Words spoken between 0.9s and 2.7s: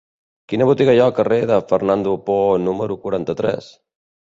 hi ha al carrer de Fernando Poo